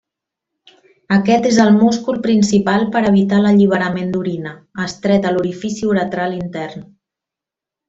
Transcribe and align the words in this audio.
Aquest 1.17 1.43
és 1.49 1.59
el 1.63 1.69
múscul 1.75 2.17
principal 2.23 2.87
per 2.95 3.03
evitar 3.11 3.43
l'alliberament 3.45 4.09
d'orina; 4.17 4.55
estreta 4.87 5.35
l'orifici 5.37 5.93
uretral 5.95 6.35
intern. 6.41 6.91